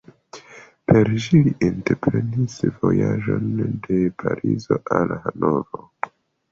Per 0.91 1.11
ĝi 1.25 1.41
li 1.47 1.53
entreprenis 1.67 2.57
vojaĝon 2.81 3.53
de 3.87 4.01
Parizo 4.27 4.83
al 4.99 5.19
Hanovro. 5.29 5.89